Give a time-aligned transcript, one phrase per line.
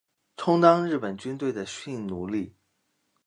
[0.35, 2.55] 充当日本军队的性奴隶